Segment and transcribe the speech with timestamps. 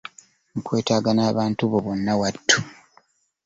[0.57, 2.57] Nkwetaaga n'abantu bo bonna wattu.